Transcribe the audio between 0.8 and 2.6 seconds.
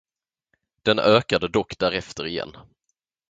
Den ökade dock därefter igen.